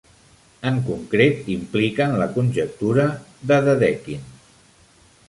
En 0.69 0.77
concret, 0.85 1.43
impliquen 1.55 2.15
la 2.21 2.29
conjectura 2.39 3.05
de 3.53 3.61
Dedekind. 3.69 4.65